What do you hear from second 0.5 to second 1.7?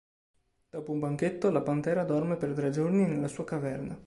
Dopo un banchetto, la